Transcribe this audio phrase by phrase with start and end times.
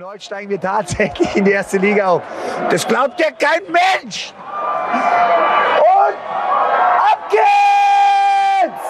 [0.00, 2.22] Und heute steigen wir tatsächlich in die erste Liga auf.
[2.70, 4.32] Das glaubt ja kein Mensch!
[5.76, 6.16] Und
[6.96, 8.82] ab geht's!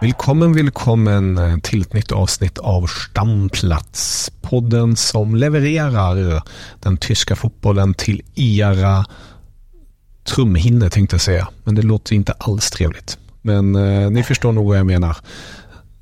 [0.00, 4.32] Willkommen, velkommen eh, till ett nytt avsnitt av Stamplats.
[4.42, 6.42] Podden som levererar
[6.80, 9.04] den tyska fotbollen till era
[10.24, 11.48] trumhinnor tänkte jag säga.
[11.64, 13.18] Men det låter inte alls trevligt.
[13.42, 15.16] Men eh, ni förstår nog vad jag menar.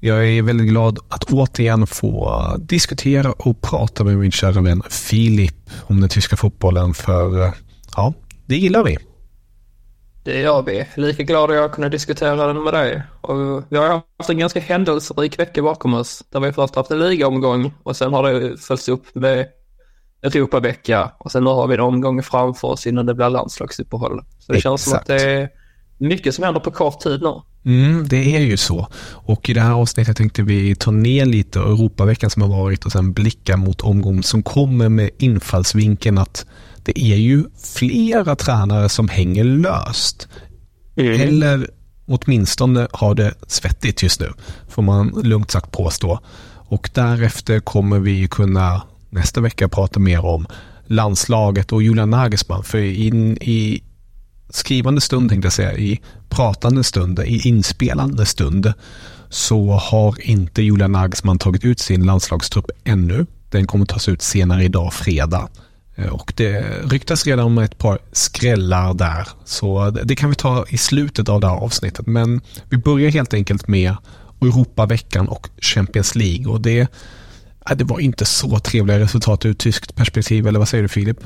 [0.07, 5.71] Jag är väldigt glad att återigen få diskutera och prata med min kära vän Filip
[5.83, 6.95] om den tyska fotbollen.
[6.95, 7.53] För
[7.97, 8.13] ja,
[8.47, 8.99] det gillar vi.
[10.25, 10.87] Det gör vi.
[10.97, 13.03] Lika glad att jag kunde diskutera den med dig.
[13.21, 16.25] Och vi har haft en ganska händelserik vecka bakom oss.
[16.31, 19.47] Där vi först haft en ligaomgång och sen har det följts upp med
[20.23, 21.13] Europavecka.
[21.19, 24.21] Och sen nu har vi en omgång framför oss innan det blir landslagsuppehåll.
[24.39, 25.23] Så det känns som att Exakt.
[25.25, 25.49] det är
[25.99, 27.41] mycket som händer på kort tid nu.
[27.65, 28.89] Mm, det är ju så.
[29.11, 32.93] Och i det här avsnittet tänkte vi ta ner lite Europaveckan som har varit och
[32.93, 36.47] sen blicka mot omgången som kommer med infallsvinkeln att
[36.83, 40.29] det är ju flera tränare som hänger löst.
[40.97, 41.71] Eller
[42.07, 44.33] åtminstone har det svettigt just nu,
[44.69, 46.21] får man lugnt sagt påstå.
[46.69, 50.47] Och därefter kommer vi kunna nästa vecka prata mer om
[50.87, 52.65] landslaget och Julian Nagelsmann.
[52.65, 53.83] För in i
[54.55, 58.73] skrivande stund tänkte jag säga, i pratande stund, i inspelande stund
[59.29, 63.27] så har inte Julian Nagelsmann tagit ut sin landslagstrupp ännu.
[63.51, 65.49] Den kommer tas ut senare idag, fredag.
[65.95, 69.29] Eh, och det ryktas redan om ett par skrällar där.
[69.45, 72.07] Så det kan vi ta i slutet av det här avsnittet.
[72.07, 72.41] Men
[72.71, 73.97] vi börjar helt enkelt med
[74.41, 76.47] Europaveckan och Champions League.
[76.47, 76.89] Och det,
[77.77, 81.19] det var inte så trevliga resultat ur tyskt perspektiv, eller vad säger du Filip?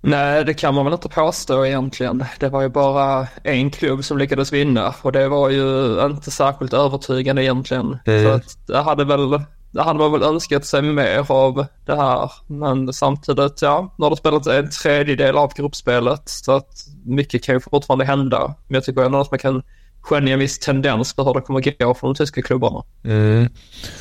[0.00, 2.24] Nej, det kan man väl inte påstå egentligen.
[2.38, 6.72] Det var ju bara en klubb som lyckades vinna och det var ju inte särskilt
[6.72, 7.98] övertygande egentligen.
[8.04, 9.30] Så att det hade väl,
[9.70, 12.32] det hade man väl önskat sig mer av det här.
[12.46, 17.54] Men samtidigt, ja, nu har det spelat en tredjedel av gruppspelet så att mycket kan
[17.54, 18.54] ju fortfarande hända.
[18.66, 19.62] Men jag tycker ändå att man kan
[20.00, 22.82] skönja en viss tendens på hur det kommer gå för de tyska klubbarna.
[23.04, 23.48] Mm.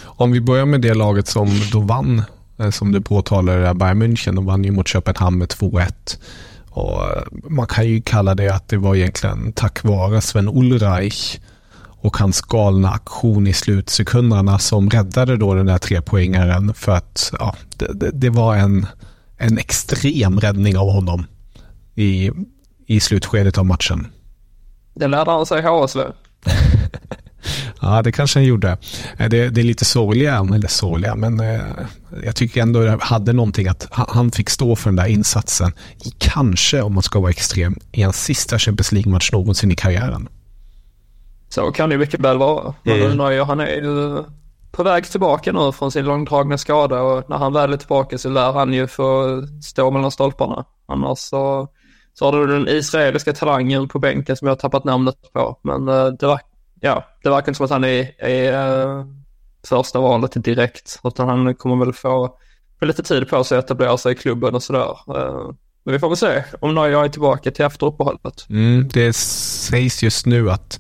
[0.06, 2.24] Om vi börjar med det laget som då vann,
[2.72, 4.36] som du påtalade, Bayern München.
[4.36, 6.20] De vann ju mot Köpenhamn med 2-1.
[6.70, 11.40] Och eh, man kan ju kalla det att det var egentligen tack vare Sven Ulreich
[12.02, 17.56] och hans galna aktion i slutsekunderna som räddade då den där trepoängaren för att ja,
[17.78, 18.86] det, det, det var en,
[19.38, 21.26] en extrem räddning av honom
[21.96, 22.32] i,
[22.88, 24.08] i slutskedet av matchen.
[24.94, 26.00] Det lärde han sig i HSV.
[27.82, 28.78] Ja, det kanske han gjorde.
[29.18, 31.62] Eh, Det, det är lite sorgliga, eller sorgliga, men eh,
[32.24, 35.72] jag tycker ändå det hade någonting att han, fick stå för den där insatsen.
[36.06, 40.30] I kanske, om man ska vara extrem, i hans sista Champions League-match någonsin i karriären.
[41.50, 42.74] Så kan det mycket väl vara.
[42.84, 43.18] Men Mm.
[43.18, 44.24] Neuer, han är ju
[44.72, 48.30] på väg tillbaka nu från sin långdragna skada och när han väl är tillbaka så
[48.30, 50.66] lär han ju få stå mellan stolparna.
[50.88, 51.68] Annars så,
[52.14, 55.60] så har du den israeliska talangen på bänken som jag har tappat namnet på.
[55.64, 56.40] Men eh, det, var,
[56.80, 58.54] ja, det verkar inte som att han är, är
[59.00, 59.06] eh,
[59.68, 61.00] första valet direkt.
[61.04, 62.38] Utan han kommer väl få,
[62.80, 64.98] få lite tid på sig att etablera sig i klubben och sådär.
[65.16, 65.52] Eh,
[65.84, 68.46] men vi får väl se om jag är tillbaka till efter uppehållet.
[68.50, 70.80] Mm, det sägs just nu att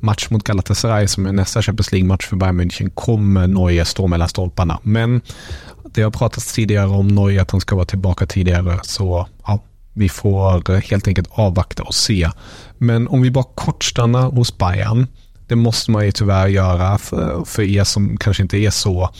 [0.00, 4.28] match mot Galatasaray som är nästa Champions League-match för Bayern München kommer Norge stå mellan
[4.28, 4.78] stolparna.
[4.82, 5.20] Men
[5.84, 9.60] det har pratats tidigare om Norge att han ska vara tillbaka tidigare så ja,
[9.92, 12.30] vi får helt enkelt avvakta och se.
[12.78, 15.06] Men om vi bara kort stannar hos Bayern,
[15.48, 19.10] det måste man ju tyvärr göra för, för er som kanske inte är så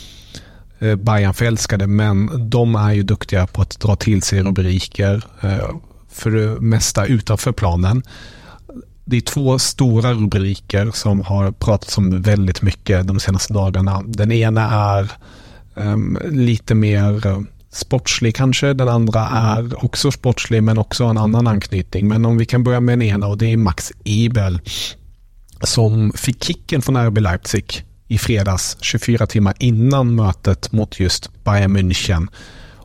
[0.79, 5.71] eh, Bayern-förälskade, men de är ju duktiga på att dra till sig rubriker eh,
[6.11, 8.03] för det mesta utanför planen.
[9.05, 14.03] Det är två stora rubriker som har pratats om väldigt mycket de senaste dagarna.
[14.07, 15.13] Den ena är
[15.75, 17.41] um, lite mer eh,
[17.73, 18.73] sportslig kanske.
[18.73, 22.09] Den andra är också sportslig men också en annan anknytning.
[22.09, 24.61] Men om vi kan börja med den ena och det är Max Ebel
[25.63, 31.77] som fick kicken från RB Leipzig i fredags 24 timmar innan mötet mot just Bayern
[31.77, 32.29] München.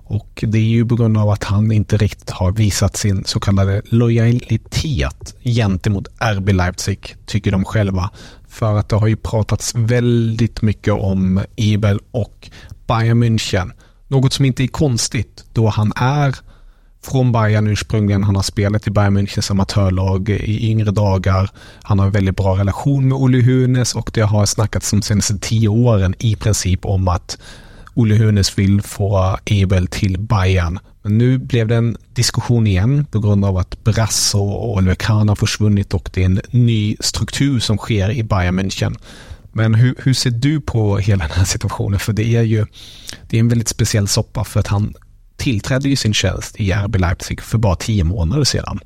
[0.06, 3.40] Och det är ju på grund av att han inte riktigt har visat sin så
[3.40, 8.10] kallade lojalitet gentemot RB Leipzig, tycker de själva.
[8.48, 12.50] För att det har ju pratats väldigt mycket om Ebel och
[12.88, 13.72] Bayern München.
[14.08, 16.36] Något som inte är konstigt då han är
[17.04, 18.24] från Bayern ursprungligen.
[18.24, 21.50] Han har spelat i Bayern Münchens amatörlag i yngre dagar.
[21.84, 25.38] Han har en väldigt bra relation med Olle Hunes och det har snackats de senaste
[25.38, 27.38] tio åren i princip om att
[27.94, 30.80] Olle Hunes vill få Ebel till Bayern.
[31.02, 35.30] Men nu blev det en diskussion igen på grund av att Brasso och Oliver Kahn
[35.30, 38.98] har försvunnit och det är en ny struktur som sker i Bayern München.
[39.52, 42.00] Men hur, hur ser du på hela den här situationen?
[42.00, 42.66] För det är ju
[43.30, 44.94] det är en väldigt speciell soppa för att han
[45.38, 48.80] tillträdde ju sin tjänst i RB Leipzig för bara tio månader sedan.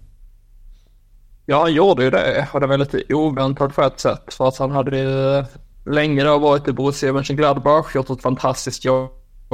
[1.46, 4.58] Ja, han gjorde ju det och det var lite oväntat på ett sätt för att
[4.58, 5.44] han hade ju
[5.94, 9.12] länge då varit i Borussia Mönchengladbach, gjort ett fantastiskt jobb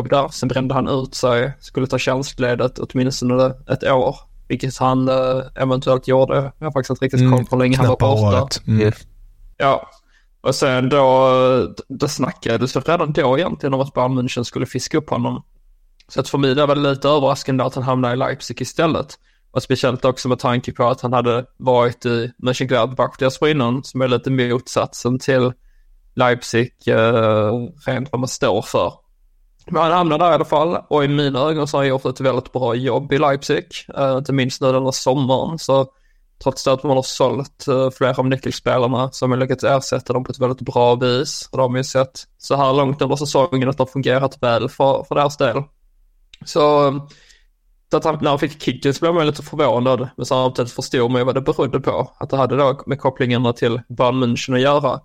[0.09, 0.27] där.
[0.27, 4.15] Sen brände han ut sig, skulle ta tjänstledigt åtminstone ett år,
[4.47, 6.51] vilket han eh, eventuellt gjorde.
[6.59, 8.59] Jag har faktiskt inte riktigt koll på hur länge han var borta.
[8.67, 8.91] Mm.
[9.57, 9.89] Ja,
[10.41, 11.29] och sen då,
[11.87, 15.43] det snackades redan då egentligen om att Bayern München skulle fiska upp honom.
[16.13, 19.19] Så att för mig var det lite överraskande att han hamnade i Leipzig istället.
[19.51, 24.07] Och speciellt också med tanke på att han hade varit i Mönchengladbach dessförinnan som är
[24.07, 25.53] lite motsatsen till
[26.15, 27.51] Leipzig eh,
[27.85, 28.93] rent vad man står för.
[29.71, 32.05] Men han hamnade där i alla fall och i mina ögon så har han gjort
[32.05, 33.65] ett väldigt bra jobb i Leipzig.
[33.97, 35.87] Eh, inte minst nu den här sommaren så
[36.43, 40.23] trots att man har sålt eh, flera av nyckelspelarna så har man lyckats ersätta dem
[40.23, 41.49] på ett väldigt bra vis.
[41.51, 44.43] Och de har man ju sett så här långt under säsongen att de har fungerat
[44.43, 45.63] väl för, för deras del.
[46.55, 47.07] Um,
[47.91, 51.11] så att han, när han fick kicken så blev man lite förvånad men samtidigt förstod
[51.11, 52.11] man ju vad det berodde på.
[52.19, 54.99] Att det hade då med kopplingarna till Bayern München att göra.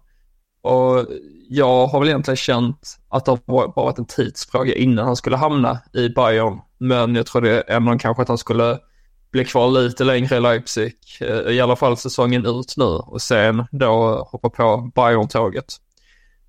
[0.63, 1.07] Och
[1.49, 5.79] jag har väl egentligen känt att det har varit en tidsfråga innan han skulle hamna
[5.93, 6.61] i Bayern.
[6.79, 8.79] Men jag tror det ändå kanske att han skulle
[9.33, 10.95] bli kvar lite längre i Leipzig.
[11.21, 15.77] Eh, I alla fall säsongen ut nu och sen då hoppa på Bayern-tåget.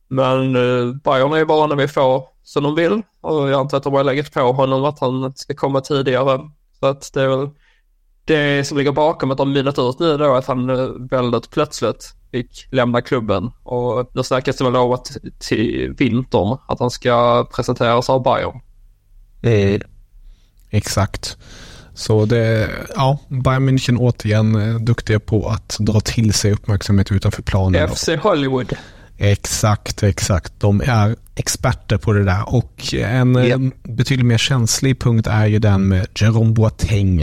[0.08, 3.78] Men eh, Bayern är ju bara när vi får som de vill och jag antar
[3.78, 6.40] att de har läggat på honom att han ska komma tidigare.
[6.80, 7.50] Så att det är väl
[8.26, 12.14] det som ligger bakom att de mynat ut nu då att han eh, väldigt plötsligt
[12.32, 17.48] fick lämna klubben och nu snackas det väl om att till vintern att han ska
[17.56, 18.62] presenteras av Bayern.
[19.42, 19.82] Mm.
[20.70, 21.38] Exakt.
[21.94, 27.42] Så det, ja, Bayern München återigen eh, duktiga på att dra till sig uppmärksamhet utanför
[27.42, 27.90] planen.
[27.90, 28.74] FC Hollywood.
[29.22, 30.54] Exakt, exakt.
[30.58, 32.56] De är experter på det där.
[32.56, 33.60] Och en yep.
[33.60, 37.18] Eh, betydligt mer känslig punkt är ju den med Jerome Boateng.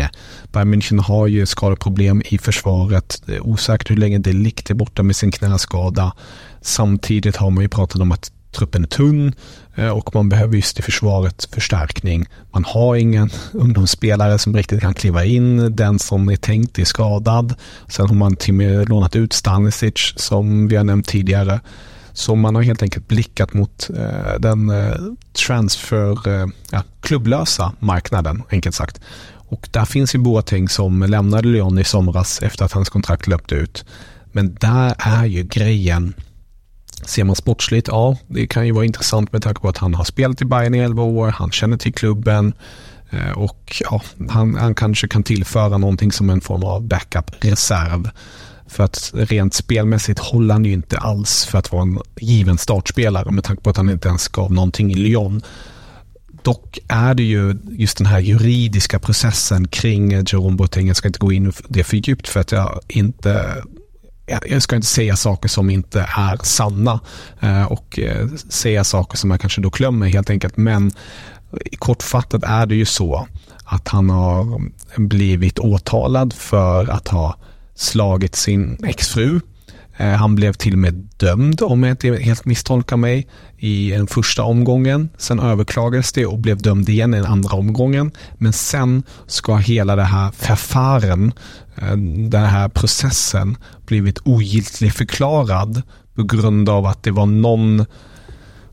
[0.53, 3.23] Bayern München har ju skadeproblem i försvaret.
[3.27, 4.31] Det är osäkert hur länge det
[4.71, 6.13] är borta med sin knäskada.
[6.61, 9.35] Samtidigt har man ju pratat om att truppen är tunn
[9.75, 12.27] eh, och man behöver just i försvaret förstärkning.
[12.53, 15.77] Man har ingen ungdomsspelare som riktigt kan kliva in.
[15.77, 17.55] Den som är tänkt är skadad.
[17.89, 21.61] Sen har man till och med lånat ut Stanisic som vi har nämnt tidigare.
[22.13, 24.97] Så man har helt enkelt blickat mot eh, den eh,
[25.47, 29.01] transfer, eh, ja, klubblösa marknaden, enkelt sagt.
[29.49, 33.55] Och där finns ju Boateng som lämnade Lyon i somras efter att hans kontrakt löpte
[33.55, 33.85] ut.
[34.33, 36.15] Men där är ju grejen
[37.07, 40.05] Ser man sportsligt, ja, det kan ju vara intressant med tanke på att han har
[40.05, 42.53] spelat i Bayern i 11 år, han känner till klubben
[43.11, 48.11] eh, och ja, han, han kanske kan tillföra någonting som en form av backup-reserv.
[48.69, 53.31] För att rent spelmässigt håller han ju inte alls för att vara en given startspelare
[53.31, 55.43] med tanke på att han inte ens gav någonting i Lyon.
[56.43, 61.19] Dock är det ju just den här juridiska processen kring Jerome Boateng, jag ska inte
[61.19, 63.63] gå in det för djupt för att jag inte
[64.27, 67.01] jag ska inte säga saker som inte är sanna
[67.41, 70.57] eh, och eh, säga saker som jag kanske då glömmer helt enkelt.
[70.57, 70.93] Men
[71.79, 73.29] kortfattat är det ju så
[73.65, 74.61] att han har
[74.97, 77.37] blivit åtalad för att ha
[77.75, 79.41] slagit sin exfru.
[79.97, 84.07] Eh, han blev till och med dömd, om jag inte helt misstolkar mig, i den
[84.07, 85.09] första omgången.
[85.19, 88.11] Sen överklagades det och blev dömd igen i den andra omgången.
[88.39, 91.33] Men sen ska hela det här förfaren
[91.77, 91.97] eh,
[92.29, 95.83] den här processen blivit ogiltlig förklarad
[96.15, 97.87] på grund av att det var någon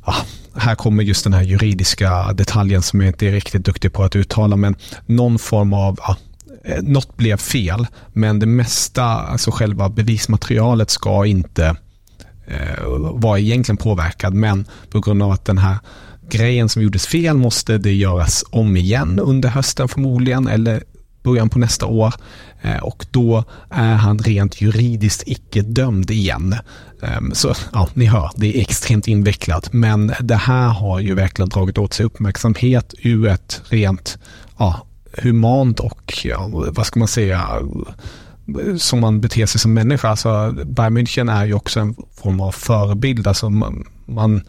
[0.03, 0.15] ah,
[0.55, 4.15] här kommer just den här juridiska detaljen som jag inte är riktigt duktig på att
[4.15, 4.75] uttala men
[5.05, 6.15] någon form av ah,
[6.63, 11.75] Eh, något blev fel men det mesta, alltså själva bevismaterialet ska inte
[12.47, 14.33] eh, vara egentligen påverkad.
[14.33, 15.77] Men på grund av att den här
[16.29, 20.83] grejen som gjordes fel måste det göras om igen under hösten förmodligen eller
[21.23, 22.13] början på nästa år.
[22.61, 26.55] Eh, och då är han rent juridiskt icke dömd igen.
[27.01, 29.73] Ehm, så ja, ni hör, det är extremt invecklat.
[29.73, 34.17] Men det här har ju verkligen dragit åt sig uppmärksamhet ur ett rent
[34.57, 37.59] ja, humant och ja, vad ska man säga
[38.77, 40.09] som man beter sig som människa.
[40.09, 43.27] Alltså, Bayern München är ju också en form av förebild.
[43.27, 44.41] Alltså man, man,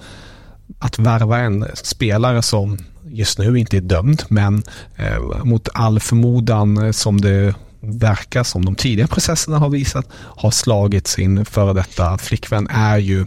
[0.78, 4.62] att värva en spelare som just nu inte är dömd, men
[4.96, 10.50] eh, mot all förmodan eh, som det verkar som de tidiga processerna har visat, har
[10.50, 13.26] slagit sin före detta flickvän är ju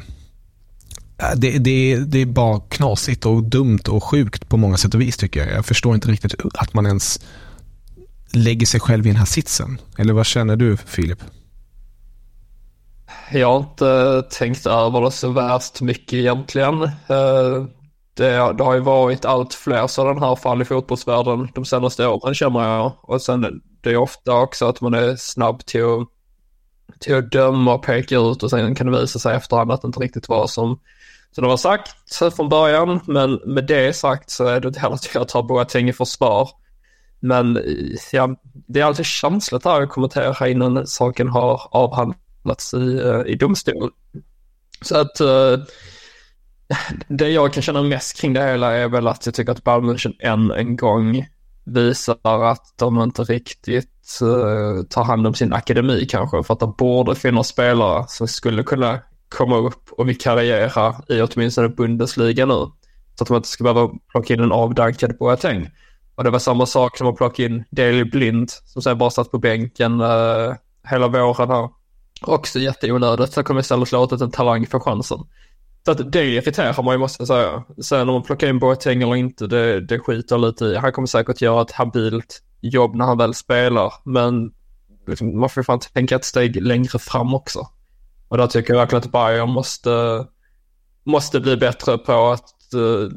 [1.19, 5.01] Äh, det, det, det är bara knasigt och dumt och sjukt på många sätt och
[5.01, 5.51] vis tycker jag.
[5.51, 7.19] Jag förstår inte riktigt att man ens
[8.33, 9.81] lägger sig själv i den här sitsen.
[9.97, 11.19] Eller vad känner du Filip?
[13.31, 16.83] Jag har inte tänkt över det så värst mycket egentligen.
[16.83, 17.65] Eh,
[18.13, 22.35] det, det har ju varit allt fler sådana här fall i fotbollsvärlden de senaste åren
[22.35, 22.91] känner jag.
[23.01, 26.07] Och sen det är ofta också att man är snabb till att,
[26.99, 29.87] till att döma och peka ut och sen kan det visa sig efterhand att det
[29.87, 30.79] inte riktigt var som,
[31.31, 31.95] så det var sagt
[32.35, 32.99] från början.
[33.05, 36.49] Men med det sagt så är det inte heller att jag tar Boateng i försvar.
[37.19, 37.63] Men eh,
[38.11, 38.35] ja,
[38.67, 43.91] det är alltid känsligt här att kommentera innan saken har avhandlats i, eh, i domstol.
[44.81, 45.65] Så att uh,
[47.07, 50.13] det jag kan känna mest kring det hela är väl att jag tycker att Bayern
[50.19, 51.27] än en gång
[51.63, 56.43] visar att de inte riktigt uh, tar hand om sin akademi kanske.
[56.43, 61.69] För att det borde finnas spelare som skulle kunna komma upp och vikariera i åtminstone
[61.69, 62.65] Bundesliga nu.
[63.15, 65.69] Så att man inte ska behöva plocka in en avdankad Boateng.
[66.15, 69.31] Och det var samma sak som att plocka in Daley Blind som sen bara satt
[69.31, 70.53] på bänken uh,
[70.89, 71.69] hela våren här.
[72.21, 73.33] Också jätteonödigt.
[73.33, 75.19] Så kommer istället låtit en talang få chansen.
[75.85, 77.63] Så att det irriterar man ju måste jag säga.
[77.81, 80.75] Sen om man plockar in Boateng eller inte, det, det skiter lite i.
[80.75, 83.93] Han kommer säkert göra ett habilt jobb när han väl spelar.
[84.03, 84.51] Men
[85.07, 87.67] liksom, man får fan tänka ett steg längre fram också.
[88.27, 90.25] Och där tycker jag verkligen att Bayern måste,
[91.03, 93.09] måste bli bättre på att uh,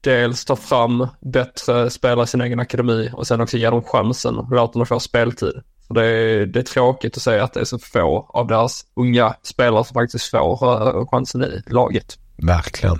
[0.00, 4.38] dels ta fram bättre spelare i sin egen akademi och sen också ge dem chansen
[4.38, 5.62] och låta dem få speltid.
[5.86, 8.84] För det, är, det är tråkigt att säga att det är så få av deras
[8.96, 12.18] unga spelare som faktiskt får uh, chansen i laget.
[12.42, 12.98] Verkligen.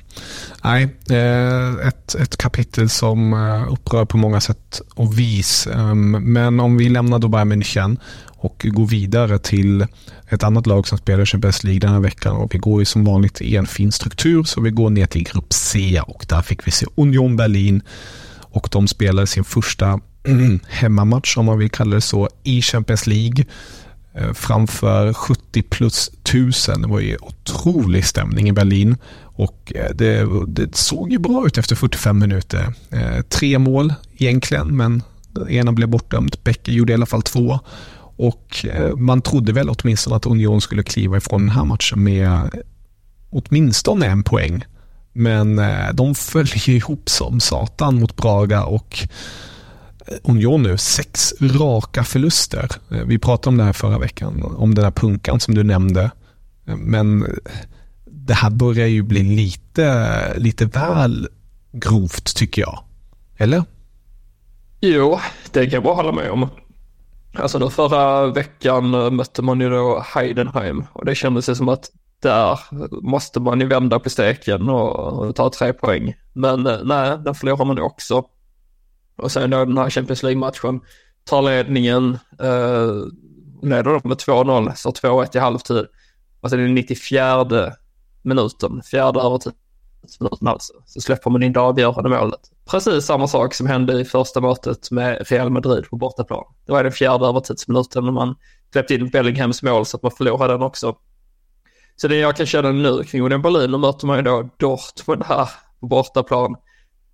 [0.65, 5.67] Nej, eh, ett, ett kapitel som eh, upprör på många sätt och vis.
[5.67, 7.97] Ehm, men om vi lämnar då Bayern München
[8.43, 9.87] och går vidare till
[10.29, 13.05] ett annat lag som spelar Champions League den här veckan och vi går ju som
[13.05, 16.67] vanligt i en fin struktur så vi går ner till grupp C och där fick
[16.67, 17.83] vi se Union Berlin
[18.41, 23.07] och de spelade sin första mm, hemmamatch om man vill kalla det så i Champions
[23.07, 23.45] League
[24.15, 26.83] eh, framför 70 plus 1000.
[26.83, 28.97] Det var ju otrolig stämning i Berlin
[29.35, 32.75] och eh, det, det såg ju bra ut efter 45 minuter.
[32.91, 35.03] Eh, tre mål egentligen men
[35.49, 36.45] ena blev bortdömt.
[36.45, 37.61] Becker gjorde i alla fall två
[38.17, 42.51] och eh, man trodde väl åtminstone att Union skulle kliva ifrån den här matchen med
[43.31, 44.65] åtminstone en poäng.
[45.15, 45.61] Men
[45.93, 49.09] de följer ihop som satan mot Braga och
[50.23, 52.69] Union nu sex raka förluster.
[53.07, 56.11] Vi pratade om det här förra veckan, om den här punkan som du nämnde.
[56.65, 57.27] Men
[58.26, 61.29] det här börjar ju bli lite, lite väl
[61.73, 62.85] grovt tycker jag.
[63.37, 63.64] Eller?
[64.81, 65.21] Jo,
[65.52, 66.49] det kan jag bara hålla med om.
[67.35, 71.91] Alltså då förra veckan eh, mötte man ju då Heidenheim och det kändes som att
[72.23, 72.59] där
[73.02, 76.14] måste man ju vända på steken och, ta tre poäng.
[76.33, 78.25] Men eh, nej, den förlorar man också.
[79.17, 80.81] Och sen då den här Champions League-matchen,
[81.25, 82.91] tar ledningen, eh,
[83.62, 85.87] leder de med 2-0, så 2-1 i halvtid.
[86.41, 87.73] Och sen i 94
[88.23, 93.67] minuten, fjärde övertidsminuten alltså, så släpper man in det avgörande målet precis samma sak som
[93.67, 96.45] hände i första mötet med Real Madrid på bortaplan.
[96.67, 98.35] Det var den fjärde övertidsminuten när man
[98.73, 100.97] släppte in Bellinghams mål så att man förlorade den också.
[101.97, 105.23] Så det jag kan känna nu kring Union Berlin, då möter man ju då Dortmund
[105.23, 105.49] här
[105.81, 106.57] på bortaplan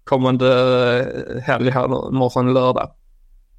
[0.05, 0.49] kommande
[1.37, 2.91] eh, helg här, morgon lördag.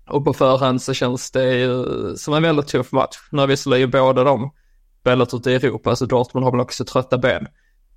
[0.10, 3.18] Och på förhand så känns det ju som en väldigt tuff match.
[3.32, 4.52] Nu har visserligen båda de
[5.00, 7.48] spelat ute i Europa, så Dortmund har väl också trötta ben.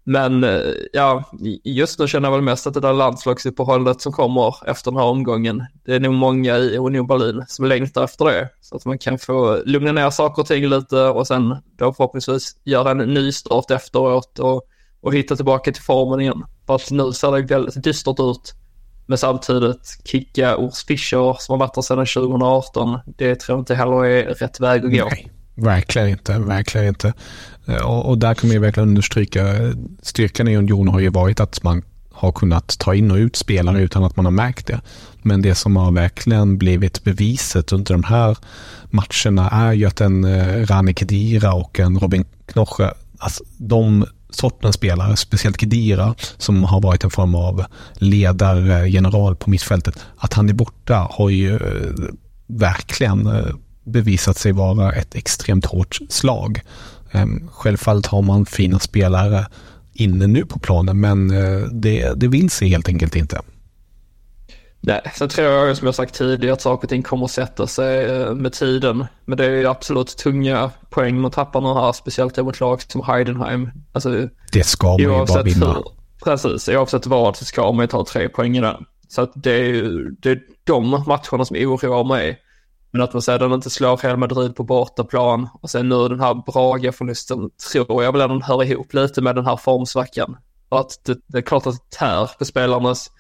[0.05, 0.61] Men eh,
[0.93, 1.25] ja,
[1.65, 5.07] just nu känner jag väl mest att det där landslagsuppehållet som kommer efter den här
[5.07, 8.49] omgången, det är nog många i Union Berlin som längtar efter det.
[8.61, 12.57] Så att man kan få lugna ner saker och ting lite och sen då förhoppningsvis
[12.65, 14.63] göra en ny start efteråt och,
[15.01, 16.45] och hitta tillbaka till formen igen.
[16.67, 18.53] För att nu ser det väldigt dystert ut.
[19.07, 23.75] Men samtidigt kicka Urs Fischer som har varit där sedan 2018, det tror jag inte
[23.75, 25.05] heller är rätt väg att gå.
[25.05, 25.42] Nej.
[25.55, 27.13] Verkligen inte, verkligen inte.
[27.67, 31.09] Eh, och, och där kan man ju verkligen understryka, eh, styrkan i Union har ju
[31.09, 31.83] varit att man
[32.13, 34.81] har kunnat ta in och ut spelare utan att man har märkt det.
[35.23, 38.37] Men det som har verkligen blivit beviset under de här
[38.85, 44.75] matcherna är ju att en eh, Rani Kedira och en Robin Knoche, alltså de sortens
[44.75, 50.49] spelare, speciellt Kedira som har varit en form av ledare, general på mittfältet, att han
[50.49, 51.59] är borta har ju
[52.47, 53.29] verkligen
[53.85, 56.61] bevisat sig vara ett extremt hårt slag.
[57.13, 59.47] Ehm, självfallet har man fina spelare
[59.93, 61.29] inne nu på planen men
[61.81, 63.41] det, det vill sig helt enkelt inte.
[64.85, 67.67] Nej, sen tror jag som jag sagt tidigare att saker och ting kommer att sätta
[67.67, 69.07] sig eh, med tiden.
[69.25, 73.03] Men det är ju absolut tunga poäng man tappar nu här, speciellt mot lag som
[73.03, 73.71] Heidenheim.
[73.93, 75.67] Alltså, det ska man ju bara vinna.
[75.67, 75.83] Hur,
[76.25, 78.85] precis, oavsett vad så ska man ju ta tre poäng i den.
[79.09, 82.39] Så att det är ju det är de matcherna som oroar mig.
[82.93, 86.35] Men att man sedan inte slår Real Madrid på bortaplan och sen nu den här
[86.35, 90.37] Braga-förlusten tror jag väl ändå hör ihop lite med den här formsvackan.
[90.69, 93.11] Att det, det är klart att det tär på spelarnas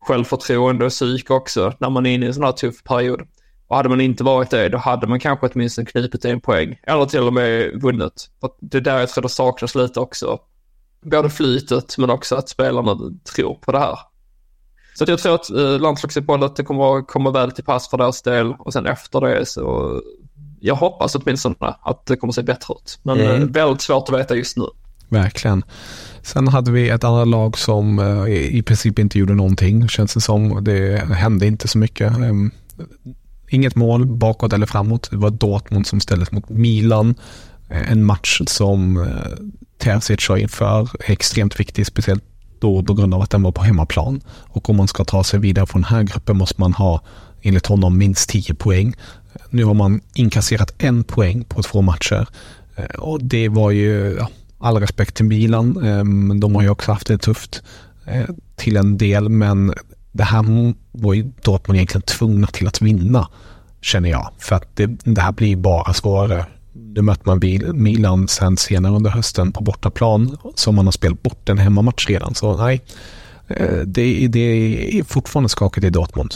[0.00, 3.20] självförtroende och psyk också när man är inne i en sån här tuff period.
[3.68, 6.80] Och hade man inte varit det, då hade man kanske åtminstone knipit en poäng.
[6.82, 8.30] Eller till och med vunnit.
[8.40, 10.38] För det är där jag tror det saknas lite också.
[11.02, 12.98] Både flytet men också att spelarna
[13.34, 13.98] tror på det här.
[14.98, 18.72] Så jag tror att eh, landslagsuppehållet kommer komma väl till pass för deras del och
[18.72, 19.92] sen efter det så
[20.60, 22.98] jag hoppas åtminstone att det kommer se bättre ut.
[23.02, 23.42] Men mm.
[23.42, 24.64] Eh, väldigt svårt att veta just nu.
[25.08, 25.62] Verkligen.
[26.22, 30.20] Sen hade vi ett annat lag som uh, i princip inte gjorde någonting, känns det
[30.20, 30.64] som.
[30.64, 32.16] Det hände inte så mycket.
[32.16, 32.50] Um,
[33.48, 35.08] inget mål bakåt eller framåt.
[35.10, 37.14] Det var Dortmund som ställdes mot Milan.
[37.70, 39.08] Uh, en match som
[39.78, 42.24] Terzic sa inför extremt viktig, speciellt
[42.58, 44.20] då på grund av att den var på hemmaplan.
[44.28, 47.00] Och om man ska ta sig vidare från den här gruppen måste man ha,
[47.42, 48.94] enligt honom, minst 10 poäng.
[49.50, 52.26] Nu har man inkasserat en poäng på två matcher.
[52.76, 55.84] Eh, och det var ju, ja, all respekt till Milan.
[55.86, 57.62] Eh, de har ju också haft det tufft
[58.06, 59.74] eh, till en del, men
[60.12, 63.28] det här var ju Dortmund egentligen tvungna till att vinna,
[63.80, 64.30] känner jag.
[64.38, 66.46] För att det, det här blir bara svårare.
[66.96, 67.40] Nu möter man
[67.82, 72.34] Milan sen senare under hösten på bortaplan, som man har spelat bort en hemmamatch redan.
[72.34, 72.80] Så nej,
[73.48, 76.34] eh, det, det är fortfarande skakigt i Dortmund.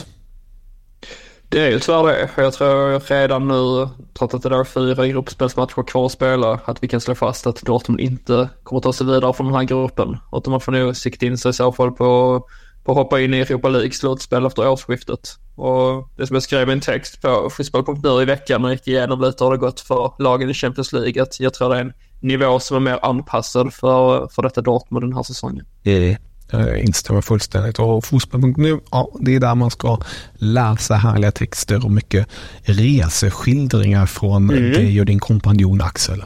[1.49, 2.29] Det är ju tyvärr det.
[2.37, 6.87] Jag tror redan nu, trots att det är fyra gruppspelsmatcher kvar att spela, att vi
[6.87, 10.17] kan slå fast att Dortmund inte kommer ta sig vidare från den här gruppen.
[10.33, 12.41] Utan man får nog sikta in sig i så fall på,
[12.83, 15.37] på att hoppa in i Europa League slutspel efter årsskiftet.
[15.61, 19.21] Och det som jag skrev i en text på fotboll.nu i veckan och gick igenom
[19.21, 21.23] lite har det gått för lagen i Champions League.
[21.23, 25.03] Att jag tror det är en nivå som är mer anpassad för, för detta Dortmund
[25.03, 25.65] den här säsongen.
[25.83, 26.15] Mm.
[26.51, 27.79] Jag instämmer fullständigt.
[27.79, 29.99] Och fotboll.nu, ja, det är där man ska
[30.33, 32.27] läsa härliga texter och mycket
[32.61, 34.73] reseskildringar från mm.
[34.73, 36.23] dig och din kompanjon Axel.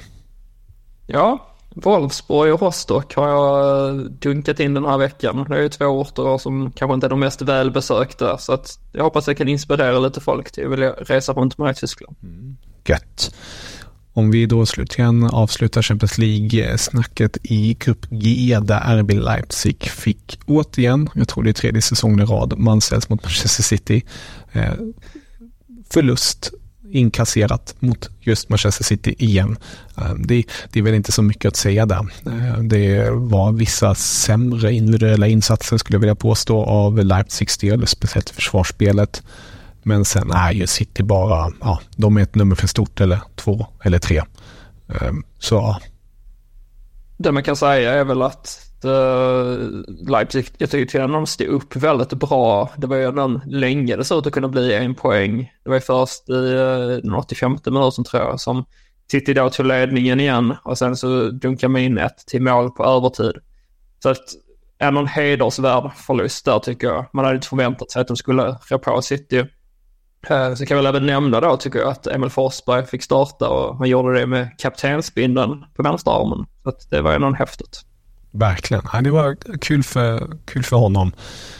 [1.08, 5.46] Ja, Wolfsburg och Rostock har jag eh, dunkat in den här veckan.
[5.50, 8.38] Det är ju två orter som kanske inte är de mest välbesökta.
[8.38, 11.72] Så att jag hoppas jag kan inspirera lite folk till att vilja resa runt med
[11.72, 12.16] i Tyskland.
[12.24, 12.58] Mm.
[12.86, 13.36] Gött.
[14.14, 21.10] Om vi då slutligen avslutar Champions League-snacket i Grupp G där RB Leipzig fick återigen,
[21.16, 24.04] jag tror det är tredje säsongen i rad, man ställs mot Manchester City.
[24.52, 24.74] Eh,
[25.90, 26.54] förlust
[26.92, 29.58] inkasserat mot just Manchester City igen.
[29.98, 32.08] Ehm, det, det, är väl inte så mycket att säga där.
[32.26, 38.30] Ehm, det var vissa sämre individuella insatser skulle jag vilja påstå av Leipzigs del, speciellt
[38.30, 39.24] försvarsspelet.
[39.84, 43.68] Men sen är ju City bara, ja, de är ett nummer för stort eller två
[43.84, 44.24] eller tre.
[44.88, 45.78] Ehm, så, så.
[47.18, 49.58] Det man kan säga är väl att Eh,
[50.08, 52.70] Leipzig, jag tycker att de stod upp väldigt bra.
[52.78, 55.52] Det var ju någon länge det såg ut att kunna bli en poäng.
[55.64, 58.66] Det var ju först i uh, den 85 minuten tror jag som
[59.12, 62.86] City då tog ledningen igen och sen så dunkade man in ett till mål på
[62.86, 63.34] övertid.
[64.00, 64.24] Så att
[64.78, 67.06] en en hedersvärd förlust där tycker jag.
[67.14, 69.38] Man hade inte förväntat sig att de skulle rå på City.
[70.30, 73.50] Eh, så kan jag väl även nämna då tycker jag att Emil Forsberg fick starta
[73.50, 76.46] och han gjorde det med kaptensbindeln på vänsterarmen.
[76.64, 77.82] Så att det var ändå häftigt.
[78.36, 78.84] Verkligen.
[78.94, 81.12] Ja, det var kul för, kul för honom.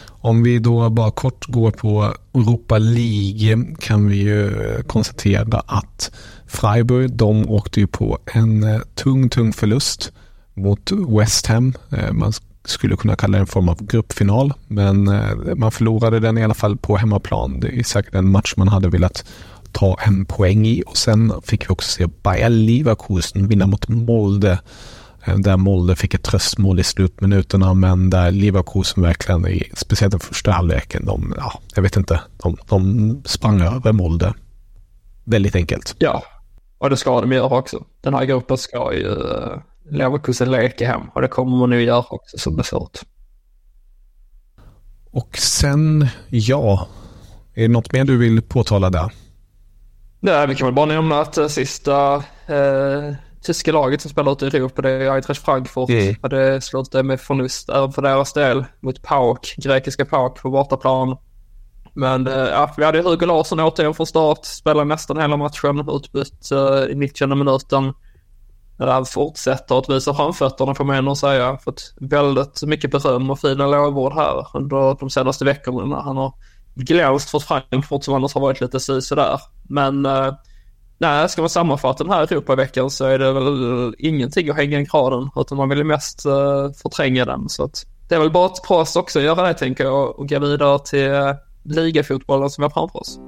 [0.08, 4.52] Om vi då bara kort går på Europa League kan vi ju
[4.86, 6.10] konstatera att
[6.46, 10.12] Freiburg, de åkte ju på en eh, tung, tung förlust
[10.54, 11.74] mot West Ham.
[11.92, 12.32] Eh, man
[12.64, 14.52] skulle kunna kalla det en form av gruppfinal.
[14.68, 17.60] Men eh, man förlorade den i alla fall på hemmaplan.
[17.60, 19.24] Det är säkert en match man hade velat
[19.72, 20.82] ta en poäng i.
[20.86, 24.58] Och sen fick vi också se Bayer Leverkusen vinna mot Molde.
[25.26, 30.20] Eh, där Molde fick ett tröstmål i slutminuterna men där Leverkusen verkligen, i, speciellt den
[30.20, 34.34] första halvleken, de, ja, jag vet inte, de, de sprang över Molde.
[35.24, 35.94] Väldigt enkelt.
[35.98, 36.22] Ja,
[36.78, 37.84] och det ska de göra också.
[38.00, 39.58] Den här gruppen ska ju eh,
[39.90, 43.02] Leverkusen leka hem och det kommer man nu göra också som det ser ut.
[45.10, 46.88] Och sen, ja,
[47.54, 49.12] är det något mer du vill påtala där?
[50.20, 52.14] Nej, vi kan väl bara nämna att det sista
[52.46, 53.14] eh,
[53.46, 55.88] tyska laget som spelar ute i Europa, det är Eintracht Frankfurt.
[55.88, 56.14] Mm.
[56.22, 61.16] Och det slutade med förlust även för deras del mot PAOK, grekiska PAOK på bortaplan.
[61.94, 66.52] Men eh, ja, vi hade Hugo Larsson återigen från start, spelade nästan hela matchen, utbytt
[66.52, 67.92] uh, i 90 minuten.
[68.78, 71.58] Han fortsätter att visa framfötterna får man ändå säga.
[71.64, 76.00] Fått väldigt mycket beröm och fina lovord här under de senaste veckorna.
[76.00, 76.32] Han har
[76.74, 79.40] glänst för Frankfurt som annars har varit lite sådär.
[79.68, 80.34] Men uh,
[80.98, 84.84] nej, ska man sammanfatta den här Europaveckan så är det väl ingenting att hänga i
[84.84, 87.48] graden utan man vill mest uh, förtränga den.
[87.48, 90.28] Så att det är väl bara ett proffs också att göra det tänker jag och
[90.28, 93.18] gå vidare till eh, ligafotbollen som vi har framför oss.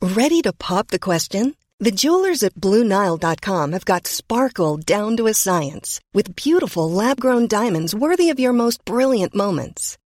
[0.00, 1.54] Ready to pop the question?
[1.80, 7.94] The jewelers at BlueNile.com have got sparkle down to a science with beautiful lab-grown diamonds
[7.94, 9.96] worthy of your most brilliant moments.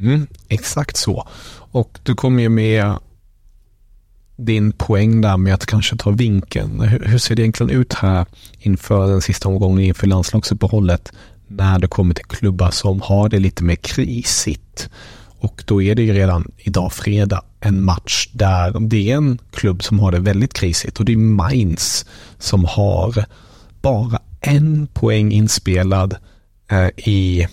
[0.00, 1.28] Mm, exakt så.
[1.72, 2.94] Och du kommer ju med
[4.36, 6.80] din poäng där med att kanske ta vinkeln.
[6.80, 8.26] Hur, hur, ser det egentligen ut här
[8.58, 11.12] inför den sista omgången inför landslagsuppehållet
[11.46, 14.88] när det kommer till klubbar som har det lite mer krisigt?
[15.38, 19.82] Och då är det ju redan idag fredag en match där det är en klubb
[19.82, 22.06] som har det väldigt krisigt och det är Mainz
[22.38, 23.24] som har
[23.82, 26.16] bara en poäng inspelad
[26.70, 27.46] eh, i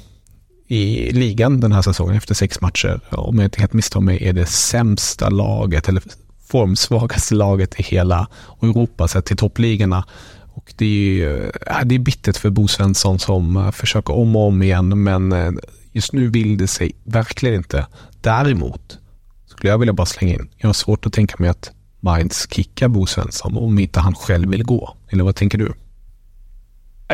[0.71, 2.99] i ligan den här säsongen efter sex matcher.
[3.10, 6.03] Om jag inte helt misstar mig är det sämsta laget, eller
[6.47, 8.27] formsvagaste laget i hela
[8.62, 10.05] Europa sett till toppligorna.
[10.53, 11.51] Och det är ju
[11.86, 15.51] det är bittert för Bo Svensson som eh, försöker om och om igen men eh,
[15.91, 17.88] just nu vill det sig verkligen inte.
[18.21, 18.99] Däremot
[19.45, 22.88] skulle jag vilja bara slänga in, jag har svårt att tänka mig att Mainz kickar
[22.88, 24.97] Bo Svensson om inte han själv vill gå.
[25.10, 25.73] Eller vad tänker du?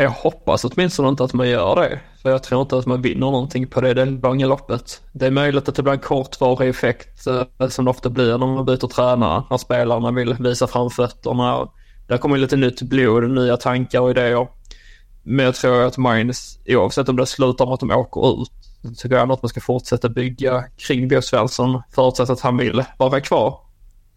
[0.02, 2.00] Jag hoppas åtminstone inte att man gör det.
[2.22, 5.02] För jag tror inte att man vinner någonting på det, det långa loppet.
[5.12, 8.46] Det är möjligt att det blir en kortvarig effekt eh, som det ofta blir när
[8.46, 9.42] man byter tränare.
[9.50, 11.68] När spelarna vill visa framfötterna.
[12.08, 14.48] Där kommer lite nytt blod, nya tankar och idéer.
[15.22, 18.50] Men jag tror att Mainz, oavsett om det slutar med att de åker ut,
[18.82, 22.84] så tycker jag att man ska fortsätta bygga kring Bo Svensson förutsatt att han vill
[22.98, 23.60] vara kvar.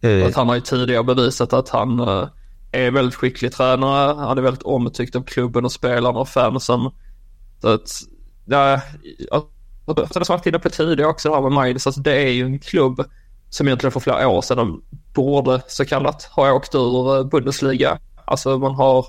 [0.02, 0.28] Mm.
[0.28, 2.28] Att han har ju tidigare bevisat att han eh,
[2.72, 4.14] är väldigt skicklig tränare.
[4.14, 6.90] Han är väldigt omtyckt av klubben och spelarna och fansen.
[7.60, 8.02] Så att,
[8.44, 8.80] ja,
[9.30, 9.44] jag
[9.86, 12.58] har varit inne på tidigare också det här med Mainz, alltså det är ju en
[12.58, 13.04] klubb
[13.50, 14.82] som egentligen för flera år sedan
[15.14, 17.98] borde så kallat ha åkt ur eh, Bundesliga.
[18.24, 19.06] Alltså man har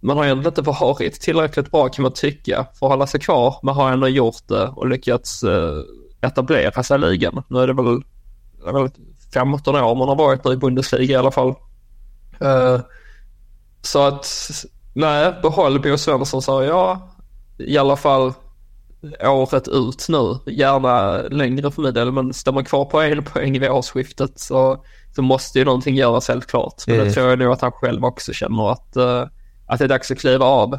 [0.00, 3.56] man har egentligen inte varit tillräckligt bra kan man tycka för att hålla sig kvar.
[3.62, 5.78] men har ändå gjort det och lyckats eh,
[6.20, 7.42] etablera sig i ligan.
[7.48, 8.02] Nu är det väl,
[8.64, 8.90] det är väl
[9.34, 11.54] 15 år man har varit i Bundesliga i alla fall.
[12.42, 12.80] Uh,
[13.82, 14.26] så att,
[14.92, 17.00] nej, behåll Bo Svensson sa jag.
[17.58, 18.32] I alla fall
[19.20, 20.52] året ut nu.
[20.52, 24.84] Gärna längre för min del, men står man kvar på en poäng vid årsskiftet så,
[25.14, 26.82] så måste ju någonting göras helt klart.
[26.86, 27.08] Men mm.
[27.08, 29.26] det tror jag nog att han själv också känner att, uh,
[29.66, 30.78] att det är dags att kliva av.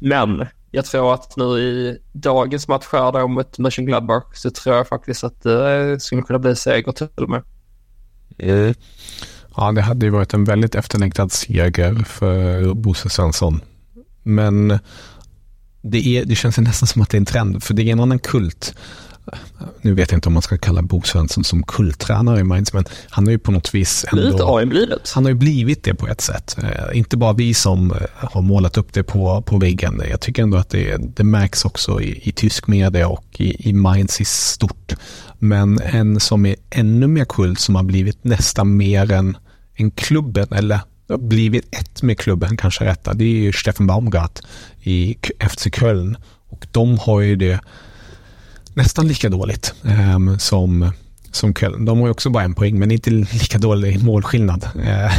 [0.00, 4.88] Men jag tror att nu i dagens match här då mot Mönchengladbach så tror jag
[4.88, 7.42] faktiskt att det skulle kunna bli seger till och med.
[8.38, 8.74] Mm.
[9.56, 13.60] Ja, det hade ju varit en väldigt efterlängtad seger för Bosse Svensson.
[14.22, 14.78] Men
[15.82, 18.00] det, är, det känns nästan som att det är en trend, för det är en
[18.00, 18.74] annan kult.
[19.80, 22.84] Nu vet jag inte om man ska kalla Bo Svensson som kulttränare i Mainz, men
[23.08, 24.66] han har ju på något vis ändå...
[24.66, 25.12] Blivit.
[25.14, 26.56] Han har ju blivit det på ett sätt.
[26.62, 30.02] Eh, inte bara vi som eh, har målat upp det på, på väggen.
[30.10, 33.72] Jag tycker ändå att det, det märks också i, i tysk media och i, i
[33.72, 34.94] Mainz i stort.
[35.38, 39.36] Men en som är ännu mer kult, som har blivit nästan mer än
[39.74, 40.80] en klubben, eller
[41.18, 44.40] blivit ett med klubben kanske rätta, det är ju Steffen Baumgart
[44.82, 45.16] i
[45.50, 46.16] FC Köln.
[46.48, 47.60] Och de har ju det
[48.74, 50.92] nästan lika dåligt eh, som,
[51.30, 51.84] som Köln.
[51.84, 54.68] De har ju också bara en poäng, men inte lika dålig målskillnad.
[54.84, 55.12] Eh,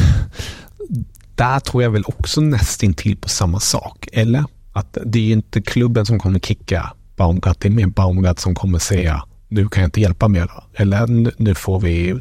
[1.35, 4.07] där tror jag väl också nästintill på samma sak.
[4.13, 4.45] Eller?
[4.73, 8.55] Att det är ju inte klubben som kommer kicka Baumgart, det är mer Baumgart som
[8.55, 10.51] kommer säga nu kan jag inte hjälpa mer.
[10.73, 12.19] Eller nu får vi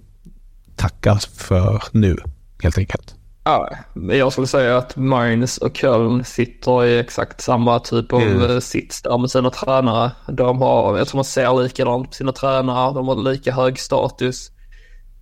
[0.77, 2.17] tacka för nu,
[2.63, 3.15] helt enkelt.
[3.45, 8.61] Ja, jag skulle säga att Mainz och Köln sitter i exakt samma typ av mm.
[8.61, 10.11] sits där med sina tränare.
[10.29, 14.51] De har, jag tror man ser likadant på sina tränare, de har lika hög status.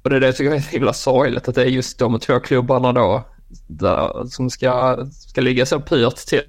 [0.02, 2.20] Och det är det jag tycker är så himla sorgligt att det är just de
[2.20, 3.24] två klubbarna då
[3.66, 6.42] där, som ska, ska ligga så pyrt till.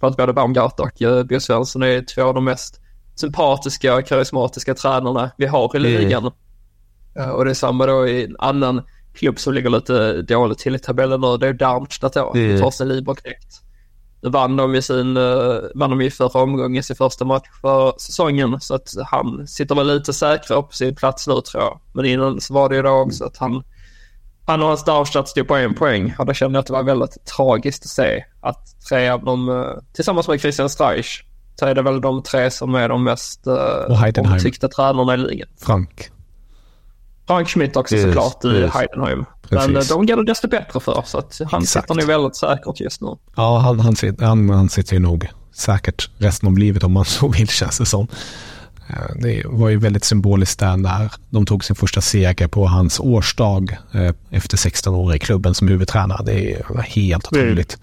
[0.00, 2.80] För att både Baumgart och eh, Bo Svensson är två av de mest
[3.14, 5.92] sympatiska och karismatiska tränarna vi har i mm.
[5.92, 6.22] ligan.
[6.22, 6.32] Mm.
[7.34, 8.82] Och det är samma då i en annan
[9.14, 11.36] klubb som ligger lite dåligt till i tabellen nu.
[11.36, 12.60] Det är Darmstadt då, mm.
[12.60, 13.62] Torsten Liber direkt.
[14.22, 17.94] Nu vann de i sin, uh, vann de i förra omgången sin första match för
[17.98, 18.60] säsongen.
[18.60, 21.80] Så att han sitter väl lite säkrare på sin plats nu tror jag.
[21.92, 23.62] Men innan så var det ju då också att han,
[24.46, 26.14] han och hans Darmstadt stod på en poäng.
[26.18, 29.48] Och då kände jag att det var väldigt tragiskt att se att tre av dem,
[29.48, 31.22] uh, tillsammans med Christian Streich,
[31.58, 35.48] så är det väl de tre som är de mest uh, omtyckta tränarna i ligan.
[35.60, 36.10] Frank.
[37.26, 38.68] Frank Schmidt också yes, såklart i.
[38.74, 39.24] Heidenheim.
[39.50, 39.88] Men Precis.
[39.88, 41.84] de går det desto bättre för så att han Exakt.
[41.84, 43.08] sitter nog väldigt säkert just nu.
[43.36, 47.04] Ja, han, han, sitter, han, han sitter ju nog säkert resten av livet om man
[47.04, 48.06] så vill känns det som.
[48.88, 53.00] Eh, det var ju väldigt symboliskt där när de tog sin första seger på hans
[53.00, 56.22] årsdag eh, efter 16 år i klubben som huvudtränare.
[56.24, 57.44] Det är helt mm.
[57.44, 57.78] otroligt.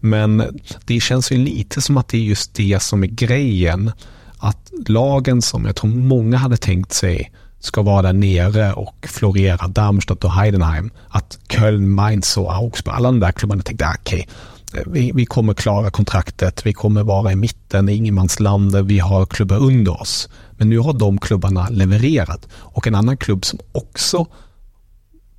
[0.00, 3.92] Men det känns ju lite som att det är just det som är grejen.
[4.38, 9.68] Att lagen som jag tror många hade tänkt sig ska vara där nere och florera
[9.68, 10.90] Darmstadt och Heidenheim.
[11.08, 14.28] Att Köln, Mainz och Augsburg, alla de där klubbarna tänkte ah, okej,
[14.72, 19.26] okay, vi, vi kommer klara kontraktet, vi kommer vara i mitten, i ingenmansland, vi har
[19.26, 20.28] klubbar under oss.
[20.50, 24.26] Men nu har de klubbarna levererat och en annan klubb som också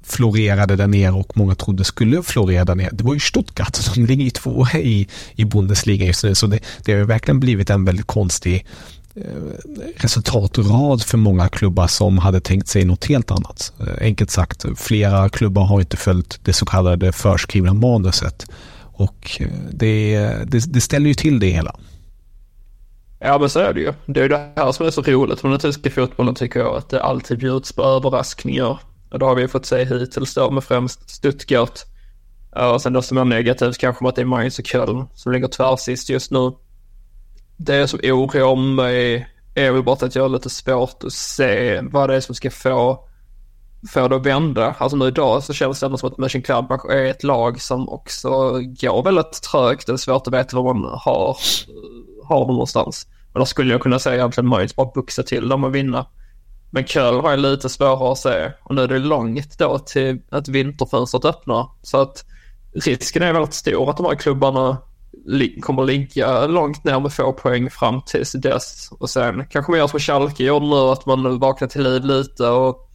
[0.03, 2.89] florerade där nere och många trodde skulle florera där nere.
[2.91, 6.35] Det var ju Stuttgart, som ligger i två i, i Bundesliga just nu.
[6.35, 8.65] Så det, det har verkligen blivit en väldigt konstig
[9.25, 13.73] Eh, resultatrad för många klubbar som hade tänkt sig något helt annat.
[13.79, 18.45] Eh, enkelt sagt, flera klubbar har inte följt det så kallade förskrivna manuset.
[18.81, 21.75] Och eh, det, det, det ställer ju till det hela.
[23.19, 23.93] Ja men så är det ju.
[24.05, 26.75] Det är ju det här som är så roligt med den tyska fotbollen tycker jag.
[26.75, 28.79] Att det alltid bjuds på överraskningar.
[29.11, 31.79] Och det har vi fått se hittills då med främst Stuttgart.
[32.73, 35.31] Och sen då som är negativt kanske med att det är Mainz och Köln som
[35.31, 36.51] ligger tvärsist just nu
[37.59, 42.09] det som oroar mig är väl bara att jag har lite svårt att se vad
[42.09, 43.07] det är som ska få,
[43.93, 44.75] få det att vända.
[44.77, 48.29] Alltså nu idag så känns det ändå som att Mönchengladbach är ett lag som också
[48.61, 49.87] går väldigt trögt.
[49.87, 51.37] Det är svårt att veta vad man har,
[52.23, 53.07] har dem någonstans.
[53.33, 56.05] Men då skulle jag kunna säga egentligen Mainz bara buxa till dem och vinna.
[56.71, 60.21] Men Köln har jag lite svårare att se och nu är det långt då till
[60.29, 61.69] att vinterfönstret öppnar.
[61.81, 62.25] Så att
[62.73, 64.77] risken är väldigt stor att de här klubbarna
[65.61, 68.89] kommer ligga långt ner med få poäng fram tills dess.
[68.91, 72.47] Och sen kanske man gör som Schalke gjorde nu, att man vaknar till liv lite
[72.47, 72.89] och,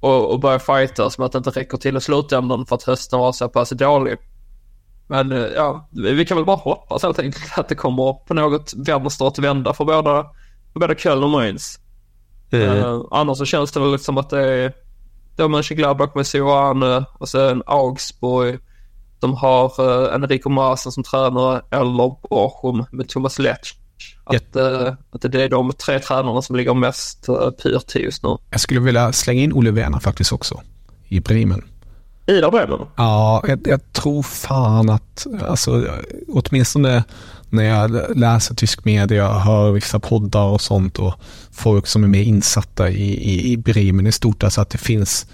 [0.00, 3.18] och, och börjar fighta som att det inte räcker till i slutändan för att hösten
[3.18, 4.16] var så pass dålig.
[5.06, 8.72] Men eh, ja, vi kan väl bara hoppas helt enkelt att det kommer på något
[8.76, 10.26] vänster att vända för båda,
[10.72, 11.78] för både Köln och Mainz.
[12.52, 12.68] Mm.
[12.68, 14.72] Uh, annars så känns det väl som att det är
[15.36, 18.60] då Mönchengladbach med Sioane och sen Augsburg
[19.22, 23.74] de har uh, Enrico Maasen som tränare eller Bochum med Thomas Letsch.
[24.24, 28.22] Att, uh, att det är de tre tränarna som ligger mest uh, pyrt till just
[28.22, 28.36] nu.
[28.50, 30.60] Jag skulle vilja slänga in Olle Werner faktiskt också
[31.08, 31.62] i Bremen.
[32.26, 32.78] I Bremen?
[32.96, 35.86] Ja, jag, jag, tror fan att, alltså
[36.28, 37.04] åtminstone
[37.50, 41.14] när jag läser tysk media och hör vissa poddar och sånt och
[41.52, 45.26] folk som är mer insatta i, i, i Bremen i stort, alltså att det finns,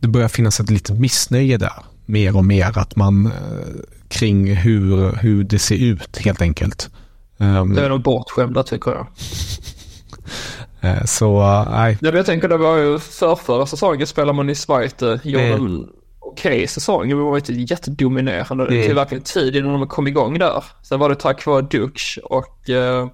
[0.00, 1.72] det börjar finnas ett litet missnöje där
[2.06, 3.32] mer och mer att man eh,
[4.08, 6.90] kring hur, hur det ser ut helt enkelt.
[7.36, 9.06] Um, det är nog bortskämda tycker jag.
[10.80, 11.98] Eh, så nej.
[12.00, 15.88] Ja, jag tänker det var ju för förra säsongen spelade man i Schweiz, gjorde en
[16.20, 17.08] okej okay säsong.
[17.08, 18.66] Vi var inte jättedominerande.
[18.66, 20.64] Det tog verkligen tid innan de kom igång där.
[20.82, 23.08] Sen var det tack vare Dux och, eh,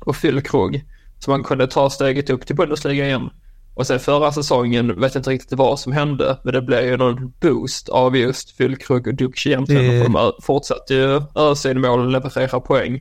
[0.00, 0.82] och Fyllkrog
[1.18, 3.30] som man kunde ta steget upp till Bundesliga igen.
[3.74, 6.96] Och sen förra säsongen vet jag inte riktigt vad som hände, men det blev ju
[6.96, 9.84] någon boost av just Fyllkrug och Duksch egentligen.
[9.84, 10.08] Det...
[10.08, 13.00] De fortsatte ju ösa in mål och leverera poäng.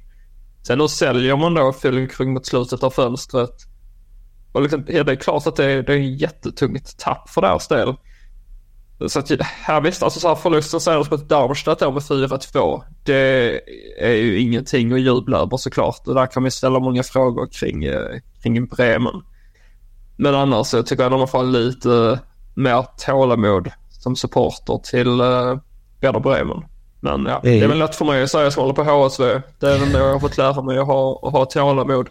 [0.68, 3.56] Sen då säljer man då Fyllkrug mot slutet av fönstret.
[4.52, 7.42] Och liksom, ja, det är klart att det är, det är en jättetungt tapp för
[7.42, 7.96] deras del.
[9.08, 9.32] Så att,
[9.68, 12.84] ja visst, alltså så här förlusten senast mot Darmstadt då med 4-2.
[13.04, 13.62] Det
[14.00, 16.08] är ju ingenting att jubla över såklart.
[16.08, 19.22] Och där kan man ställa många frågor kring, eh, kring Bremen.
[20.22, 22.20] Men annars så tycker jag de får lite
[22.54, 25.60] mer tålamod som supporter till uh,
[26.02, 26.64] Werder Bremen.
[27.00, 29.42] Men ja, det är väl lätt för mig att säga som håller på HSV.
[29.60, 32.10] Det är väl det jag har fått lära mig att ha, att ha tålamod.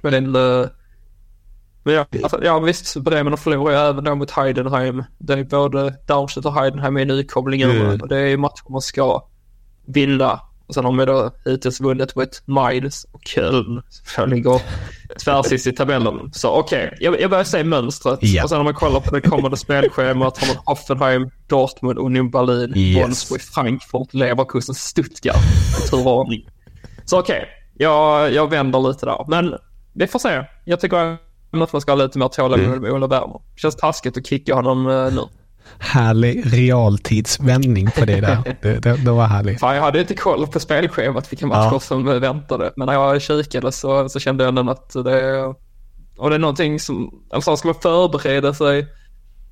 [0.00, 0.66] Men den, uh,
[1.82, 5.04] men ja, alltså, ja visst, Bremen förlorar ju även då mot Heidenheim.
[5.18, 8.00] Det är både Darmstadt och Heidenheim i nykomlingarna mm.
[8.00, 9.28] och det är matcher man ska
[9.86, 10.40] vinna.
[10.66, 13.82] Och sen har man då hittills vunnit mot Mainz och Köln.
[14.16, 14.60] Så ligger
[15.24, 16.32] tvärsist i tabellen.
[16.32, 16.98] Så okej, okay.
[17.00, 18.24] jag, jag börjar se mönstret.
[18.24, 18.44] Yeah.
[18.44, 22.76] Och sen om man kollar på det kommande spelschemat har man Hoffenheim, Dortmund, Union Berlin,
[22.76, 23.04] yes.
[23.04, 25.36] Wolfsburg, Frankfurt, Leverkusen, Stuttgart
[25.84, 26.48] i turordning.
[27.04, 27.48] Så okej, okay.
[27.74, 29.24] jag, jag vänder lite där.
[29.28, 29.54] Men
[29.94, 30.44] vi får se.
[30.64, 32.80] Jag tycker att man ska ha lite mer tålamod mm.
[32.80, 33.40] med Ola Werner.
[33.56, 35.20] Känns taskigt att kicka honom uh, nu.
[35.78, 38.56] Härlig realtidsvändning på det där.
[38.62, 39.60] det, det, det, var härligt.
[39.60, 41.80] Fan, jag hade inte koll på spelschemat vilka matcher ja.
[41.80, 42.72] som väntade.
[42.76, 45.54] Men när jag kikade så, så kände jag ändå att det...
[46.18, 47.10] Och det är någonting som...
[47.30, 48.86] Alltså ska man förbereda sig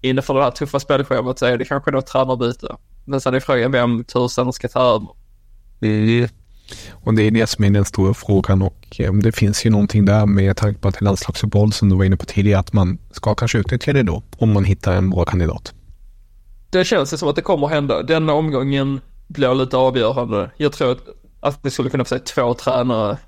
[0.01, 2.77] inför det här tuffa spelschemat så är det kanske något tränarbyte.
[3.05, 5.09] Men sen är frågan vem tusen ska ta över.
[5.81, 6.29] Mm.
[6.93, 10.05] Och det är det som är den stora frågan och eh, det finns ju någonting
[10.05, 12.99] där med tanke på att det landslagsuppehåll som du var inne på tidigare att man
[13.11, 15.75] ska kanske utnyttja det då om man hittar en bra kandidat.
[16.75, 18.03] Det känns som att det kommer hända.
[18.03, 20.51] Denna omgången blir lite avgörande.
[20.57, 20.99] Jag tror att,
[21.41, 23.19] att vi skulle kunna få se två tränare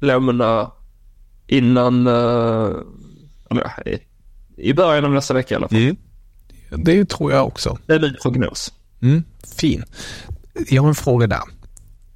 [0.00, 0.70] lämna
[1.46, 2.76] innan, uh,
[3.86, 3.98] i,
[4.56, 5.78] i början av nästa vecka i alla fall.
[5.78, 5.96] Mm.
[6.70, 7.78] Det tror jag också.
[7.86, 8.72] Det är min prognos.
[9.02, 9.24] Mm,
[9.58, 9.84] fin.
[10.68, 11.42] Jag har en fråga där.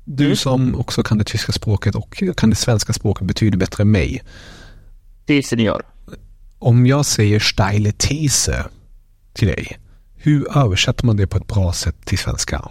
[0.04, 0.36] Du mm.
[0.36, 4.22] som också kan det tyska språket och kan det svenska språket betyder bättre än mig.
[5.24, 5.82] Det senior.
[6.58, 8.64] Om jag säger steile These
[9.32, 9.78] till dig,
[10.22, 12.68] hur översätter man det på ett bra sätt till svenska?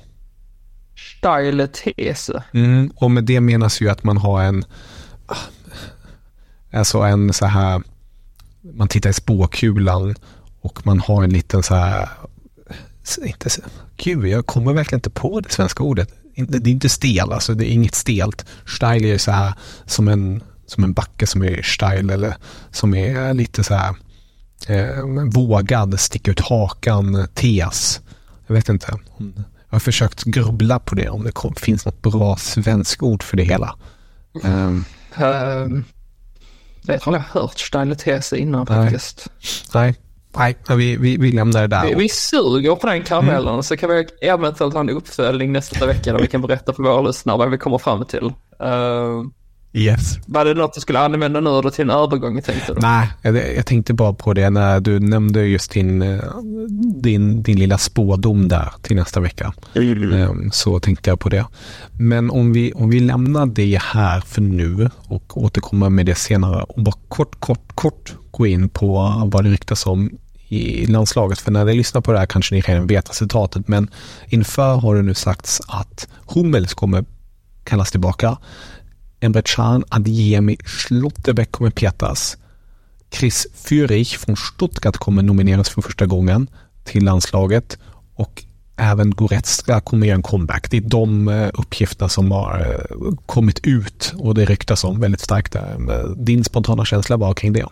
[1.18, 2.44] Steile These?
[2.54, 4.66] Mm, och med det menas ju att man har en,
[6.72, 7.82] alltså en så här,
[8.62, 10.16] man tittar i spåkulan
[10.62, 12.10] och man har en liten så här,
[13.26, 13.50] inte,
[13.98, 16.14] gud jag kommer verkligen inte på det svenska ordet
[16.48, 18.46] det är inte stel, alltså det är inget stelt.
[18.66, 19.54] Style är så här
[19.86, 22.36] som en, som en backe som är style eller
[22.72, 23.96] som är lite så här
[24.68, 28.02] eh, vågad, sticka ut hakan, tes.
[28.48, 29.00] Jag vet inte.
[29.70, 33.38] Jag har försökt grubbla på det om det kom, finns något bra svensk ord för
[33.38, 33.76] det hela.
[34.44, 34.86] Um,
[35.18, 35.86] um,
[36.82, 38.84] jag tror jag har hört style tes innan nej.
[38.84, 39.28] faktiskt.
[39.74, 39.96] Nej,
[40.38, 41.86] Nej, vi, vi, vi lämnar det där.
[41.86, 43.64] Vi, vi suger på den karamellen mm.
[43.64, 47.02] så kan vi eventuellt ha en uppföljning nästa vecka där vi kan berätta för våra
[47.02, 48.26] lyssnare vad vi kommer fram till.
[48.64, 49.24] Uh,
[49.74, 50.20] yes.
[50.26, 52.80] Var det något du skulle använda nu då till en övergång tänkte du?
[52.82, 56.20] Nej, jag, jag, tänkte bara på det när du nämnde just din, eh,
[57.02, 59.54] din, din lilla spådom där till nästa vecka.
[59.76, 60.52] Mm.
[60.52, 61.46] Så tänkte jag på det.
[61.92, 66.64] Men om vi, om vi lämnar det här för nu och återkommer med det senare
[66.64, 70.10] och bara kort, kort, kort gå in på vad det ryktas om
[70.48, 71.40] i landslaget.
[71.40, 73.68] För när ni lyssnar på det här kanske ni redan vet resultatet.
[73.68, 73.90] Men
[74.28, 77.06] inför har det nu sagts att Hummels kommer
[77.64, 78.38] kallas tillbaka.
[79.20, 79.44] Emre
[79.90, 82.38] Adiemi, Schlotterbeck kommer petas.
[83.12, 86.48] Chris Führich från Stuttgart kommer nomineras för första gången
[86.84, 87.78] till landslaget.
[88.16, 88.44] Och
[88.76, 90.72] även Goretzka kommer göra en comeback.
[90.72, 95.22] Det är de uppgifter uppgifterna som har eh, kommit ut och det ryktas om väldigt
[95.22, 95.56] starkt.
[95.56, 95.64] Eh,
[96.18, 97.66] din spontana känsla var kring det?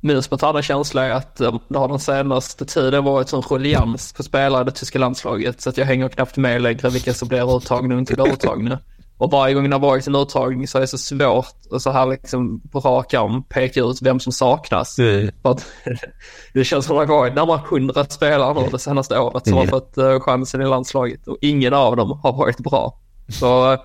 [0.00, 1.36] Min spontana känsla är att
[1.68, 5.70] det har den senaste tiden varit sån ruljans på spelare i det tyska landslaget så
[5.70, 8.78] att jag hänger knappt med längre vilka som blir uttagna och inte blir uttagna.
[9.18, 11.90] Och varje gång det har varit en uttagning så är det så svårt att så
[11.90, 14.98] här liksom på rak arm peka ut vem som saknas.
[14.98, 15.30] Mm.
[15.42, 15.66] För att,
[16.54, 19.52] det känns som att det har varit närmare hundra spelare nu det senaste året som
[19.52, 19.64] mm.
[19.64, 23.00] har fått uh, chansen i landslaget och ingen av dem har varit bra.
[23.28, 23.78] Så uh,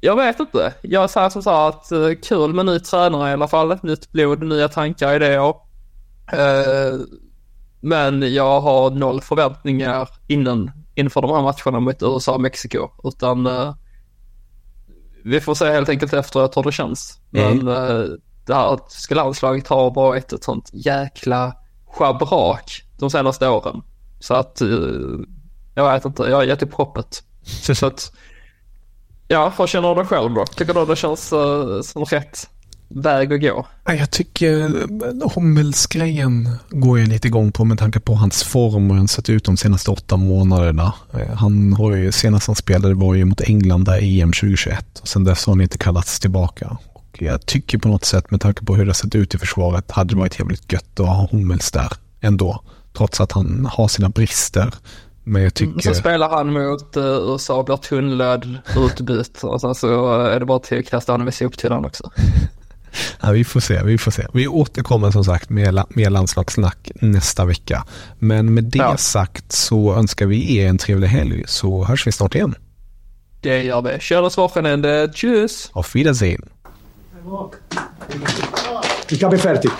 [0.00, 0.74] jag vet inte.
[0.82, 3.78] Jag säger som sa att uh, kul med ny tränare i alla fall.
[3.82, 5.54] Nytt blod, nya tankar, idéer.
[7.80, 12.88] Men jag har noll förväntningar innan, inför de här matcherna mot USA och Mexiko.
[13.04, 13.48] Utan
[15.24, 17.18] vi får se helt enkelt efteråt hur det känns.
[17.30, 18.18] Men mm.
[18.46, 21.56] det här tyska landslaget har varit ett sånt jäkla
[21.86, 23.82] schabrak de senaste åren.
[24.20, 24.62] Så att
[25.74, 27.22] jag vet inte, jag har gett upp hoppet.
[27.74, 28.12] Så att
[29.28, 30.44] Ja, vad känner du själv då?
[30.46, 32.50] Tycker du det känns uh, som rätt
[32.94, 33.66] väg att gå?
[33.84, 34.72] Jag tycker
[35.34, 39.30] Hommelsgrejen går jag lite igång på med tanke på hans form och hur han sett
[39.30, 40.94] ut de senaste åtta månaderna.
[41.12, 45.08] Eh, han har ju, senast han spelade var ju mot England där EM 2021 och
[45.08, 46.76] sen dess har han inte kallats tillbaka.
[46.92, 49.90] Och jag tycker på något sätt med tanke på hur det sett ut i försvaret
[49.90, 52.62] hade det varit jävligt gött att ha Hommels där ändå.
[52.96, 54.74] Trots att han har sina brister.
[55.24, 55.80] Men jag tycker...
[55.80, 60.58] Så spelar han mot uh, USA, blir tunnlöd, utbytt och sen så är det bara
[60.58, 62.10] till att kasta honom i soptunnan också.
[63.20, 64.26] Ja, vi får se, vi får se.
[64.32, 67.84] Vi återkommer som sagt med mer landslagssnack nästa vecka.
[68.18, 68.96] Men med det ja.
[68.96, 72.54] sagt så önskar vi er en trevlig helg så hörs vi snart igen.
[73.40, 73.98] Det gör vi.
[74.00, 75.08] Schönes Wochenende.
[75.14, 75.70] Tschüss!
[75.72, 76.42] Auf Wiedersehen!
[79.08, 79.70] Ich habe fertig.